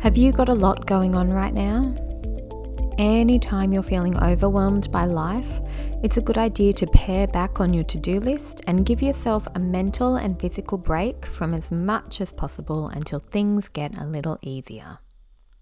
Have 0.00 0.16
you 0.16 0.32
got 0.32 0.48
a 0.48 0.54
lot 0.54 0.86
going 0.86 1.14
on 1.14 1.30
right 1.30 1.52
now? 1.52 1.94
Anytime 2.96 3.70
you're 3.70 3.82
feeling 3.82 4.16
overwhelmed 4.16 4.90
by 4.90 5.04
life, 5.04 5.60
it's 6.02 6.16
a 6.16 6.22
good 6.22 6.38
idea 6.38 6.72
to 6.72 6.86
pare 6.86 7.26
back 7.26 7.60
on 7.60 7.74
your 7.74 7.84
to 7.84 7.98
do 7.98 8.18
list 8.18 8.62
and 8.66 8.86
give 8.86 9.02
yourself 9.02 9.46
a 9.54 9.58
mental 9.58 10.16
and 10.16 10.40
physical 10.40 10.78
break 10.78 11.26
from 11.26 11.52
as 11.52 11.70
much 11.70 12.22
as 12.22 12.32
possible 12.32 12.88
until 12.88 13.18
things 13.18 13.68
get 13.68 13.98
a 13.98 14.06
little 14.06 14.38
easier. 14.40 15.00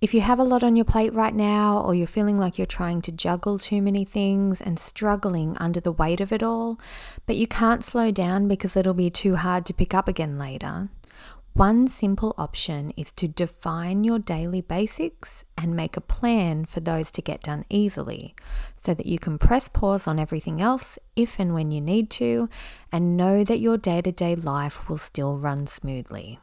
If 0.00 0.14
you 0.14 0.22
have 0.22 0.38
a 0.38 0.44
lot 0.44 0.64
on 0.64 0.76
your 0.76 0.86
plate 0.86 1.12
right 1.12 1.34
now, 1.34 1.82
or 1.82 1.94
you're 1.94 2.06
feeling 2.06 2.38
like 2.38 2.56
you're 2.56 2.66
trying 2.66 3.02
to 3.02 3.12
juggle 3.12 3.58
too 3.58 3.82
many 3.82 4.06
things 4.06 4.62
and 4.62 4.78
struggling 4.78 5.58
under 5.60 5.78
the 5.78 5.92
weight 5.92 6.22
of 6.22 6.32
it 6.32 6.42
all, 6.42 6.80
but 7.26 7.36
you 7.36 7.46
can't 7.46 7.84
slow 7.84 8.10
down 8.10 8.48
because 8.48 8.78
it'll 8.78 8.94
be 8.94 9.10
too 9.10 9.36
hard 9.36 9.66
to 9.66 9.74
pick 9.74 9.92
up 9.92 10.08
again 10.08 10.38
later, 10.38 10.88
one 11.54 11.86
simple 11.86 12.34
option 12.38 12.92
is 12.96 13.12
to 13.12 13.28
define 13.28 14.04
your 14.04 14.18
daily 14.18 14.62
basics 14.62 15.44
and 15.56 15.76
make 15.76 15.98
a 15.98 16.00
plan 16.00 16.64
for 16.64 16.80
those 16.80 17.10
to 17.10 17.20
get 17.20 17.42
done 17.42 17.64
easily 17.68 18.34
so 18.76 18.94
that 18.94 19.04
you 19.04 19.18
can 19.18 19.38
press 19.38 19.68
pause 19.68 20.06
on 20.06 20.18
everything 20.18 20.62
else 20.62 20.98
if 21.14 21.38
and 21.38 21.52
when 21.52 21.70
you 21.70 21.80
need 21.80 22.08
to 22.08 22.48
and 22.90 23.18
know 23.18 23.44
that 23.44 23.60
your 23.60 23.76
day 23.76 24.00
to 24.00 24.10
day 24.10 24.34
life 24.34 24.88
will 24.88 24.96
still 24.96 25.38
run 25.38 25.66
smoothly. 25.66 26.40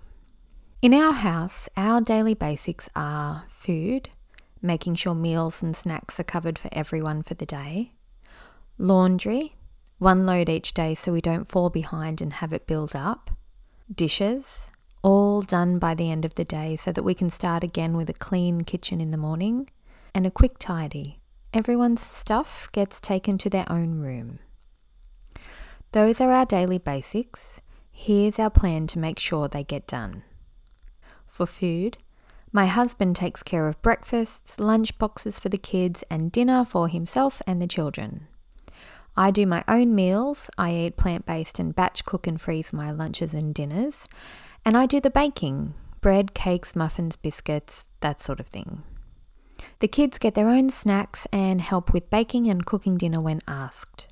In 0.81 0.94
our 0.94 1.14
house, 1.14 1.67
our 1.76 2.02
daily 2.02 2.36
basics 2.36 2.88
are 2.95 3.45
food, 3.50 4.09
making 4.62 4.94
sure 4.94 5.16
meals 5.16 5.64
and 5.64 5.76
snacks 5.76 6.20
are 6.20 6.23
covered 6.23 6.59
for 6.59 6.70
everyone 6.72 7.23
for 7.23 7.34
the 7.34 7.48
day, 7.48 7.94
laundry, 8.78 9.55
one 9.98 10.26
load 10.28 10.50
each 10.50 10.73
day 10.73 10.94
so 10.94 11.12
we 11.12 11.20
don't 11.20 11.48
fall 11.48 11.70
behind 11.72 12.22
and 12.22 12.34
have 12.34 12.53
it 12.53 12.67
build 12.67 12.95
up, 12.95 13.31
dishes, 13.94 14.69
all 15.02 15.42
done 15.42 15.80
by 15.80 15.95
the 15.95 16.11
end 16.11 16.25
of 16.25 16.36
the 16.36 16.45
day 16.45 16.75
so 16.75 16.92
that 16.92 17.03
we 17.03 17.14
can 17.14 17.30
start 17.30 17.64
again 17.64 17.95
with 17.95 18.09
a 18.09 18.14
clean 18.14 18.61
kitchen 18.61 19.00
in 19.00 19.11
the 19.11 19.17
morning 19.17 19.69
and 20.14 20.25
a 20.25 20.31
quick 20.31 20.58
tidy. 20.59 21.19
Everyone's 21.53 22.06
stuff 22.06 22.69
gets 22.72 23.00
taken 23.00 23.38
to 23.39 23.50
their 23.50 23.66
own 23.72 24.00
room. 24.00 24.39
Those 25.91 26.22
are 26.22 26.31
our 26.31 26.45
daily 26.45 26.78
basics. 26.78 27.61
Here's 27.91 28.38
our 28.39 28.50
plan 28.50 28.88
to 28.88 29.00
make 29.00 29.19
sure 29.19 29.47
they 29.47 29.64
get 29.64 29.88
done. 29.88 30.23
For 31.25 31.45
food, 31.45 31.97
my 32.52 32.66
husband 32.66 33.16
takes 33.16 33.44
care 33.44 33.67
of 33.67 33.81
breakfasts, 33.81 34.59
lunch 34.59 34.97
boxes 34.97 35.39
for 35.39 35.50
the 35.50 35.58
kids, 35.58 36.03
and 36.09 36.31
dinner 36.31 36.66
for 36.66 36.88
himself 36.88 37.41
and 37.45 37.61
the 37.61 37.67
children. 37.67 38.28
I 39.17 39.31
do 39.31 39.45
my 39.45 39.63
own 39.67 39.95
meals. 39.95 40.50
I 40.58 40.73
eat 40.73 40.97
plant 40.97 41.25
based 41.25 41.59
and 41.59 41.75
batch 41.75 42.06
cook 42.06 42.25
and 42.25 42.39
freeze 42.39 42.72
my 42.72 42.91
lunches 42.91 43.34
and 43.34 43.53
dinners. 43.53 44.08
And 44.70 44.78
I 44.78 44.86
do 44.86 45.02
the 45.02 45.09
baking 45.09 45.73
bread, 46.00 46.36
cakes, 46.36 46.75
muffins, 46.75 47.16
biscuits, 47.16 47.89
that 48.02 48.22
sort 48.22 48.39
of 48.39 48.45
thing. 48.45 48.84
The 49.80 49.88
kids 49.88 50.20
get 50.20 50.36
their 50.36 50.48
own 50.48 50.70
snacks 50.70 51.25
and 51.34 51.59
help 51.59 51.92
with 51.92 52.12
baking 52.12 52.45
and 52.45 52.64
cooking 52.64 52.95
dinner 52.95 53.20
when 53.20 53.42
asked. 53.47 54.09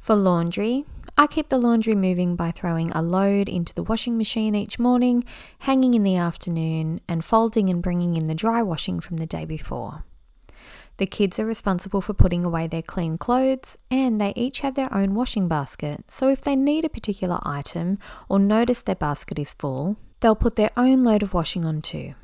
For 0.00 0.16
laundry, 0.16 0.84
I 1.16 1.28
keep 1.28 1.48
the 1.48 1.58
laundry 1.58 1.94
moving 1.94 2.34
by 2.34 2.50
throwing 2.50 2.90
a 2.90 3.02
load 3.02 3.48
into 3.48 3.72
the 3.72 3.84
washing 3.84 4.18
machine 4.18 4.56
each 4.56 4.80
morning, 4.80 5.22
hanging 5.60 5.94
in 5.94 6.02
the 6.02 6.16
afternoon, 6.16 7.00
and 7.08 7.24
folding 7.24 7.70
and 7.70 7.80
bringing 7.80 8.16
in 8.16 8.24
the 8.24 8.34
dry 8.34 8.64
washing 8.64 8.98
from 8.98 9.18
the 9.18 9.26
day 9.26 9.44
before. 9.44 10.02
The 10.98 11.06
kids 11.06 11.38
are 11.38 11.44
responsible 11.46 12.00
for 12.00 12.14
putting 12.14 12.44
away 12.44 12.66
their 12.66 12.82
clean 12.82 13.18
clothes 13.18 13.76
and 13.90 14.20
they 14.20 14.32
each 14.34 14.60
have 14.60 14.74
their 14.74 14.92
own 14.92 15.14
washing 15.14 15.46
basket. 15.46 16.04
So 16.08 16.28
if 16.28 16.40
they 16.40 16.56
need 16.56 16.84
a 16.84 16.88
particular 16.88 17.38
item 17.42 17.98
or 18.28 18.38
notice 18.38 18.82
their 18.82 18.94
basket 18.94 19.38
is 19.38 19.52
full, 19.52 19.96
they'll 20.20 20.34
put 20.34 20.56
their 20.56 20.70
own 20.76 21.04
load 21.04 21.22
of 21.22 21.34
washing 21.34 21.64
on 21.64 21.82
too. 21.82 22.14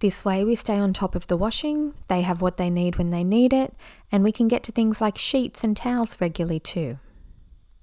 This 0.00 0.24
way, 0.24 0.44
we 0.44 0.54
stay 0.54 0.76
on 0.76 0.92
top 0.92 1.16
of 1.16 1.26
the 1.26 1.36
washing, 1.36 1.94
they 2.06 2.22
have 2.22 2.40
what 2.40 2.56
they 2.56 2.70
need 2.70 2.96
when 2.96 3.10
they 3.10 3.24
need 3.24 3.52
it, 3.52 3.74
and 4.12 4.22
we 4.22 4.30
can 4.30 4.46
get 4.46 4.62
to 4.64 4.72
things 4.72 5.00
like 5.00 5.18
sheets 5.18 5.64
and 5.64 5.76
towels 5.76 6.20
regularly 6.20 6.60
too. 6.60 6.98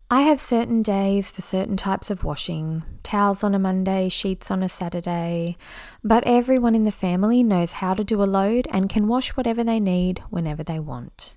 I 0.09 0.21
have 0.21 0.39
certain 0.39 0.83
days 0.83 1.31
for 1.31 1.41
certain 1.41 1.77
types 1.77 2.11
of 2.11 2.23
washing 2.23 2.83
towels 3.01 3.43
on 3.43 3.55
a 3.55 3.59
Monday, 3.59 4.07
sheets 4.07 4.51
on 4.51 4.61
a 4.61 4.69
Saturday, 4.69 5.57
but 6.03 6.23
everyone 6.27 6.75
in 6.75 6.83
the 6.83 6.91
family 6.91 7.41
knows 7.41 7.71
how 7.71 7.95
to 7.95 8.03
do 8.03 8.21
a 8.21 8.25
load 8.25 8.67
and 8.69 8.87
can 8.87 9.07
wash 9.07 9.31
whatever 9.31 9.63
they 9.63 9.79
need 9.79 10.21
whenever 10.29 10.63
they 10.63 10.79
want. 10.79 11.33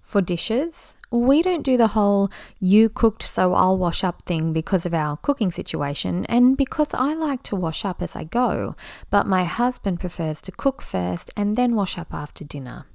For 0.00 0.22
dishes, 0.22 0.96
we 1.10 1.42
don't 1.42 1.64
do 1.64 1.76
the 1.76 1.88
whole 1.88 2.30
you 2.60 2.88
cooked 2.88 3.24
so 3.24 3.52
I'll 3.54 3.76
wash 3.76 4.04
up 4.04 4.22
thing 4.26 4.52
because 4.52 4.86
of 4.86 4.94
our 4.94 5.16
cooking 5.16 5.50
situation 5.50 6.24
and 6.26 6.56
because 6.56 6.94
I 6.94 7.14
like 7.14 7.42
to 7.44 7.56
wash 7.56 7.84
up 7.84 8.00
as 8.00 8.14
I 8.14 8.22
go, 8.22 8.76
but 9.10 9.26
my 9.26 9.42
husband 9.42 9.98
prefers 9.98 10.40
to 10.42 10.52
cook 10.52 10.82
first 10.82 11.32
and 11.36 11.56
then 11.56 11.74
wash 11.74 11.98
up 11.98 12.14
after 12.14 12.44
dinner. 12.44 12.86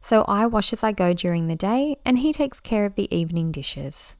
So 0.00 0.24
I 0.28 0.46
wash 0.46 0.72
as 0.72 0.82
I 0.82 0.92
go 0.92 1.12
during 1.12 1.46
the 1.46 1.56
day, 1.56 1.96
and 2.04 2.18
he 2.18 2.32
takes 2.32 2.60
care 2.60 2.84
of 2.86 2.94
the 2.94 3.14
evening 3.14 3.52
dishes. 3.52 4.16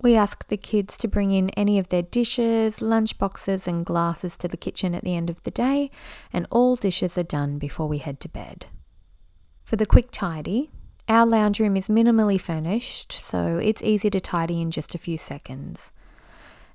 We 0.00 0.14
ask 0.16 0.48
the 0.48 0.56
kids 0.56 0.96
to 0.98 1.08
bring 1.08 1.30
in 1.30 1.50
any 1.50 1.78
of 1.78 1.88
their 1.88 2.02
dishes, 2.02 2.82
lunch 2.82 3.18
boxes, 3.18 3.66
and 3.66 3.86
glasses 3.86 4.36
to 4.38 4.48
the 4.48 4.56
kitchen 4.56 4.94
at 4.94 5.02
the 5.02 5.16
end 5.16 5.30
of 5.30 5.42
the 5.42 5.50
day, 5.50 5.90
and 6.32 6.46
all 6.50 6.76
dishes 6.76 7.16
are 7.16 7.22
done 7.22 7.58
before 7.58 7.88
we 7.88 7.98
head 7.98 8.20
to 8.20 8.28
bed. 8.28 8.66
For 9.62 9.76
the 9.76 9.86
quick 9.86 10.10
tidy, 10.10 10.70
our 11.08 11.26
lounge 11.26 11.60
room 11.60 11.76
is 11.76 11.88
minimally 11.88 12.40
furnished, 12.40 13.12
so 13.12 13.58
it's 13.58 13.82
easy 13.82 14.10
to 14.10 14.20
tidy 14.20 14.60
in 14.60 14.70
just 14.70 14.94
a 14.94 14.98
few 14.98 15.18
seconds. 15.18 15.92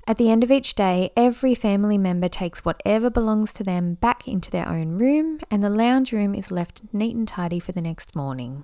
At 0.10 0.18
the 0.18 0.32
end 0.32 0.44
of 0.44 0.50
each 0.50 0.74
day, 0.74 1.12
every 1.16 1.54
family 1.54 1.96
member 1.96 2.28
takes 2.28 2.66
whatever 2.66 3.12
belongs 3.12 3.54
to 3.54 3.64
them 3.64 3.94
back 3.94 4.28
into 4.28 4.50
their 4.50 4.68
own 4.68 4.98
room, 4.98 5.40
and 5.52 5.64
the 5.64 5.70
lounge 5.70 6.12
room 6.12 6.34
is 6.34 6.50
left 6.50 6.82
neat 6.92 7.16
and 7.16 7.28
tidy 7.28 7.60
for 7.60 7.74
the 7.74 7.82
next 7.82 8.16
morning. 8.16 8.64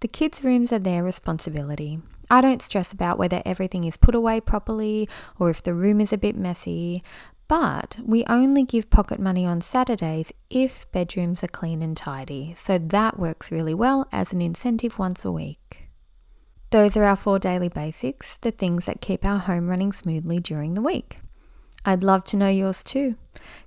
The 0.00 0.08
kids' 0.08 0.42
rooms 0.42 0.72
are 0.72 0.78
their 0.78 1.04
responsibility. 1.04 2.00
I 2.30 2.40
don't 2.40 2.62
stress 2.62 2.90
about 2.90 3.18
whether 3.18 3.42
everything 3.44 3.84
is 3.84 3.98
put 3.98 4.14
away 4.14 4.40
properly 4.40 5.10
or 5.38 5.50
if 5.50 5.62
the 5.62 5.74
room 5.74 6.00
is 6.00 6.10
a 6.10 6.16
bit 6.16 6.38
messy, 6.38 7.02
but 7.48 7.98
we 8.02 8.24
only 8.24 8.64
give 8.64 8.88
pocket 8.88 9.20
money 9.20 9.44
on 9.44 9.60
Saturdays 9.60 10.32
if 10.48 10.90
bedrooms 10.90 11.44
are 11.44 11.48
clean 11.48 11.82
and 11.82 11.94
tidy, 11.94 12.54
so 12.56 12.78
that 12.78 13.18
works 13.18 13.52
really 13.52 13.74
well 13.74 14.08
as 14.10 14.32
an 14.32 14.40
incentive 14.40 14.98
once 14.98 15.22
a 15.22 15.32
week. 15.32 15.81
Those 16.72 16.96
are 16.96 17.04
our 17.04 17.16
four 17.16 17.38
daily 17.38 17.68
basics, 17.68 18.38
the 18.38 18.50
things 18.50 18.86
that 18.86 19.02
keep 19.02 19.26
our 19.26 19.38
home 19.38 19.68
running 19.68 19.92
smoothly 19.92 20.40
during 20.40 20.72
the 20.72 20.80
week. 20.80 21.18
I'd 21.84 22.02
love 22.02 22.24
to 22.24 22.36
know 22.38 22.48
yours 22.48 22.82
too. 22.82 23.16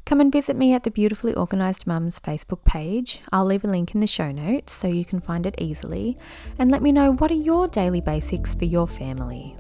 Come 0.07 0.19
and 0.21 0.31
visit 0.31 0.55
me 0.55 0.73
at 0.73 0.81
the 0.81 0.89
Beautifully 0.89 1.35
Organised 1.35 1.85
Mums 1.85 2.19
Facebook 2.19 2.65
page. 2.65 3.21
I'll 3.31 3.45
leave 3.45 3.63
a 3.63 3.67
link 3.67 3.93
in 3.93 4.01
the 4.01 4.07
show 4.07 4.31
notes 4.31 4.73
so 4.73 4.87
you 4.87 5.05
can 5.05 5.19
find 5.19 5.45
it 5.45 5.53
easily. 5.59 6.17
And 6.57 6.71
let 6.71 6.81
me 6.81 6.91
know 6.91 7.11
what 7.11 7.29
are 7.29 7.35
your 7.35 7.67
daily 7.67 8.01
basics 8.01 8.55
for 8.55 8.65
your 8.65 8.87
family. 8.87 9.55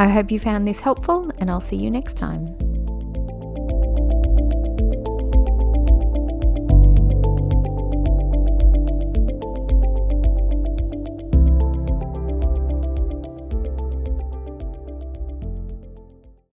I 0.00 0.08
hope 0.08 0.32
you 0.32 0.40
found 0.40 0.66
this 0.66 0.80
helpful, 0.80 1.30
and 1.38 1.48
I'll 1.48 1.60
see 1.60 1.76
you 1.76 1.88
next 1.88 2.16
time. 2.16 2.65